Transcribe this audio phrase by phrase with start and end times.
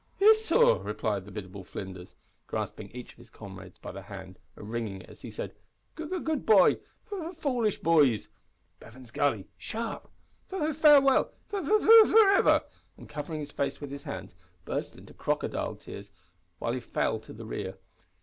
[0.19, 2.15] "Yis, sor," replied the biddable Flinders,
[2.47, 5.53] grasping each of his comrades by the hand and wringing it as he said,
[5.95, 8.29] "G g good bye, f f foolish b boys,
[8.79, 10.09] (Bevan's Gully sharp!)
[10.51, 12.63] f farewell f for i i iver!"
[12.97, 14.33] and, covering his face with his hands,
[14.65, 16.11] burst into crocodile's tears
[16.57, 17.77] while he fell to the rear.